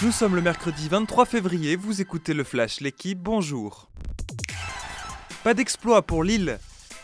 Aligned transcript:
Nous 0.00 0.12
sommes 0.12 0.36
le 0.36 0.42
mercredi 0.42 0.88
23 0.88 1.26
février, 1.26 1.74
vous 1.74 2.00
écoutez 2.00 2.32
le 2.32 2.44
Flash, 2.44 2.80
l'équipe, 2.80 3.18
bonjour. 3.18 3.90
Pas 5.42 5.54
d'exploit 5.54 6.02
pour 6.02 6.22
Lille. 6.22 6.60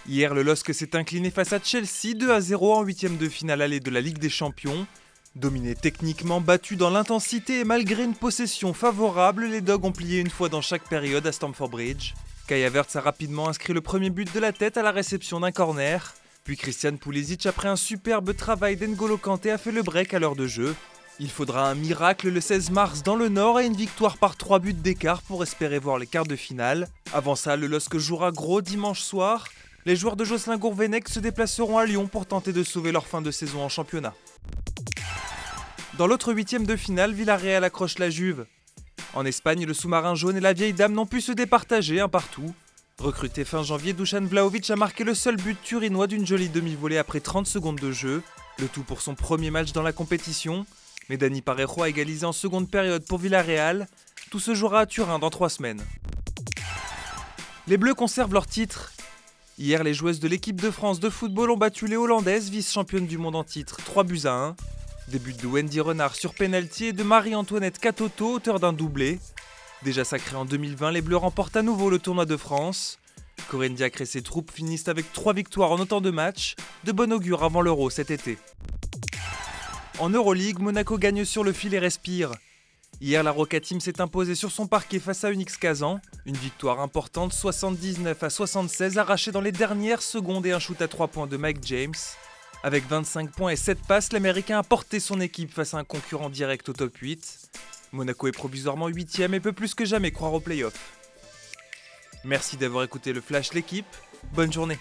Hier, 0.06 0.32
le 0.32 0.44
LOSC 0.44 0.72
s'est 0.72 0.94
incliné 0.94 1.32
face 1.32 1.52
à 1.52 1.58
Chelsea 1.60 2.14
2 2.14 2.30
à 2.30 2.40
0 2.40 2.72
en 2.72 2.82
huitième 2.82 3.16
de 3.16 3.28
finale 3.28 3.62
allée 3.62 3.80
de 3.80 3.90
la 3.90 4.00
Ligue 4.00 4.18
des 4.18 4.28
Champions. 4.28 4.86
Dominé 5.34 5.74
techniquement, 5.74 6.40
battu 6.40 6.76
dans 6.76 6.90
l'intensité 6.90 7.58
et 7.58 7.64
malgré 7.64 8.04
une 8.04 8.14
possession 8.14 8.72
favorable, 8.72 9.46
les 9.46 9.60
Dogs 9.60 9.84
ont 9.84 9.90
plié 9.90 10.20
une 10.20 10.30
fois 10.30 10.48
dans 10.48 10.62
chaque 10.62 10.88
période 10.88 11.26
à 11.26 11.32
Stamford 11.32 11.70
Bridge. 11.70 12.14
Kai 12.46 12.64
Havertz 12.64 12.94
a 12.94 13.00
rapidement 13.00 13.48
inscrit 13.48 13.72
le 13.72 13.80
premier 13.80 14.10
but 14.10 14.32
de 14.32 14.38
la 14.38 14.52
tête 14.52 14.76
à 14.76 14.82
la 14.82 14.92
réception 14.92 15.40
d'un 15.40 15.50
corner. 15.50 16.14
Puis 16.44 16.56
Christian 16.56 16.96
Pulisic, 16.96 17.44
après 17.46 17.68
un 17.68 17.76
superbe 17.76 18.36
travail 18.36 18.76
d'Engolo 18.76 19.16
Kanté, 19.16 19.50
a 19.50 19.58
fait 19.58 19.72
le 19.72 19.82
break 19.82 20.14
à 20.14 20.20
l'heure 20.20 20.36
de 20.36 20.46
jeu. 20.46 20.76
Il 21.20 21.30
faudra 21.30 21.70
un 21.70 21.76
miracle 21.76 22.28
le 22.28 22.40
16 22.40 22.70
mars 22.70 23.04
dans 23.04 23.14
le 23.14 23.28
Nord 23.28 23.60
et 23.60 23.66
une 23.66 23.76
victoire 23.76 24.18
par 24.18 24.36
3 24.36 24.58
buts 24.58 24.72
d'écart 24.72 25.22
pour 25.22 25.44
espérer 25.44 25.78
voir 25.78 25.96
les 25.98 26.08
quarts 26.08 26.26
de 26.26 26.34
finale. 26.34 26.88
Avant 27.12 27.36
ça, 27.36 27.54
le 27.54 27.68
LOSC 27.68 27.98
jouera 27.98 28.32
gros 28.32 28.60
dimanche 28.60 29.00
soir. 29.00 29.46
Les 29.86 29.94
joueurs 29.94 30.16
de 30.16 30.24
Jocelyn 30.24 30.56
Gourvenec 30.56 31.08
se 31.08 31.20
déplaceront 31.20 31.78
à 31.78 31.86
Lyon 31.86 32.08
pour 32.08 32.26
tenter 32.26 32.52
de 32.52 32.64
sauver 32.64 32.90
leur 32.90 33.06
fin 33.06 33.22
de 33.22 33.30
saison 33.30 33.62
en 33.62 33.68
championnat. 33.68 34.12
Dans 35.98 36.08
l'autre 36.08 36.32
huitième 36.32 36.66
de 36.66 36.74
finale, 36.74 37.12
Villarreal 37.12 37.62
accroche 37.62 38.00
la 38.00 38.10
Juve. 38.10 38.46
En 39.14 39.24
Espagne, 39.24 39.66
le 39.66 39.74
sous-marin 39.74 40.16
jaune 40.16 40.36
et 40.36 40.40
la 40.40 40.52
vieille 40.52 40.72
dame 40.72 40.94
n'ont 40.94 41.06
pu 41.06 41.20
se 41.20 41.30
départager 41.30 42.00
un 42.00 42.08
partout. 42.08 42.52
Recruté 42.98 43.44
fin 43.44 43.62
janvier, 43.62 43.92
Dusan 43.92 44.24
Vlaovic 44.24 44.68
a 44.70 44.76
marqué 44.76 45.04
le 45.04 45.14
seul 45.14 45.36
but 45.36 45.60
turinois 45.62 46.08
d'une 46.08 46.26
jolie 46.26 46.48
demi-volée 46.48 46.98
après 46.98 47.20
30 47.20 47.46
secondes 47.46 47.78
de 47.78 47.92
jeu. 47.92 48.24
Le 48.58 48.66
tout 48.66 48.82
pour 48.82 49.00
son 49.00 49.14
premier 49.14 49.52
match 49.52 49.72
dans 49.72 49.82
la 49.82 49.92
compétition. 49.92 50.66
Mais 51.08 51.16
Dani 51.16 51.42
Parejo 51.42 51.82
a 51.82 51.88
égalisé 51.88 52.24
en 52.24 52.32
seconde 52.32 52.70
période 52.70 53.04
pour 53.06 53.18
Villarreal. 53.18 53.88
Tout 54.30 54.40
se 54.40 54.54
jouera 54.54 54.80
à 54.80 54.86
Turin 54.86 55.18
dans 55.18 55.30
trois 55.30 55.50
semaines. 55.50 55.82
Les 57.66 57.76
Bleus 57.76 57.94
conservent 57.94 58.32
leur 58.32 58.46
titre. 58.46 58.92
Hier, 59.58 59.84
les 59.84 59.94
joueuses 59.94 60.20
de 60.20 60.28
l'équipe 60.28 60.60
de 60.60 60.70
France 60.70 61.00
de 61.00 61.08
football 61.08 61.50
ont 61.50 61.56
battu 61.56 61.86
les 61.86 61.96
Hollandaises, 61.96 62.50
vice-championnes 62.50 63.06
du 63.06 63.18
monde 63.18 63.36
en 63.36 63.44
titre, 63.44 63.76
3 63.84 64.02
buts 64.04 64.22
à 64.24 64.32
1. 64.32 64.56
Début 65.08 65.34
de 65.34 65.46
Wendy 65.46 65.80
Renard 65.80 66.14
sur 66.16 66.34
penalty 66.34 66.86
et 66.86 66.92
de 66.92 67.02
Marie-Antoinette 67.02 67.78
Catoto, 67.78 68.32
auteur 68.32 68.58
d'un 68.58 68.72
doublé. 68.72 69.20
Déjà 69.82 70.04
sacré 70.04 70.34
en 70.34 70.44
2020, 70.44 70.90
les 70.90 71.02
Bleus 71.02 71.18
remportent 71.18 71.56
à 71.56 71.62
nouveau 71.62 71.90
le 71.90 71.98
tournoi 71.98 72.24
de 72.24 72.36
France. 72.36 72.98
Corinne 73.48 73.74
Diacre 73.74 74.00
et 74.00 74.06
ses 74.06 74.22
troupes 74.22 74.50
finissent 74.50 74.88
avec 74.88 75.12
3 75.12 75.34
victoires 75.34 75.70
en 75.70 75.78
autant 75.78 76.00
de 76.00 76.10
matchs, 76.10 76.56
de 76.84 76.92
bon 76.92 77.12
augure 77.12 77.44
avant 77.44 77.60
l'Euro 77.60 77.90
cet 77.90 78.10
été. 78.10 78.38
En 80.00 80.10
Euroleague, 80.10 80.58
Monaco 80.58 80.98
gagne 80.98 81.24
sur 81.24 81.44
le 81.44 81.52
fil 81.52 81.72
et 81.72 81.78
respire. 81.78 82.32
Hier, 83.00 83.22
la 83.22 83.30
Roca 83.30 83.60
Team 83.60 83.80
s'est 83.80 84.00
imposée 84.00 84.34
sur 84.34 84.50
son 84.50 84.66
parquet 84.66 84.98
face 84.98 85.22
à 85.22 85.30
Unix 85.30 85.56
Kazan. 85.56 86.00
Une 86.26 86.36
victoire 86.36 86.80
importante, 86.80 87.32
79 87.32 88.22
à 88.22 88.30
76, 88.30 88.98
arrachée 88.98 89.30
dans 89.30 89.40
les 89.40 89.52
dernières 89.52 90.02
secondes 90.02 90.46
et 90.46 90.52
un 90.52 90.58
shoot 90.58 90.80
à 90.82 90.88
3 90.88 91.08
points 91.08 91.26
de 91.28 91.36
Mike 91.36 91.64
James. 91.66 91.94
Avec 92.64 92.88
25 92.88 93.30
points 93.30 93.50
et 93.50 93.56
7 93.56 93.78
passes, 93.86 94.12
l'Américain 94.12 94.58
a 94.58 94.62
porté 94.64 94.98
son 94.98 95.20
équipe 95.20 95.52
face 95.52 95.74
à 95.74 95.78
un 95.78 95.84
concurrent 95.84 96.30
direct 96.30 96.68
au 96.68 96.72
top 96.72 96.96
8. 96.96 97.50
Monaco 97.92 98.26
est 98.26 98.32
provisoirement 98.32 98.88
8 98.88 99.20
et 99.20 99.40
peut 99.40 99.52
plus 99.52 99.74
que 99.74 99.84
jamais 99.84 100.10
croire 100.10 100.34
aux 100.34 100.40
playoffs. 100.40 100.92
Merci 102.24 102.56
d'avoir 102.56 102.82
écouté 102.82 103.12
le 103.12 103.20
Flash 103.20 103.52
l'équipe. 103.52 103.86
Bonne 104.32 104.52
journée. 104.52 104.78